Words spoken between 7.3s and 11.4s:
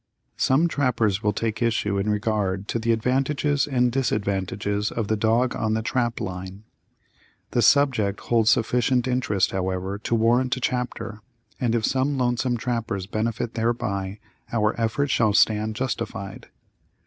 The subject holds sufficient interest, however, to warrant a chapter,